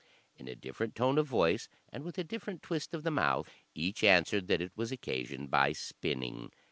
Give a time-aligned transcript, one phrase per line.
[0.35, 4.03] In a different tone of voice, and with a different twist of the mouth, each
[4.03, 6.49] answered that it was occasioned by spinning.